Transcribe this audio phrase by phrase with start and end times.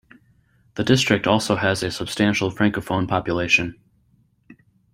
[0.77, 3.79] The district also has a substantial francophone population.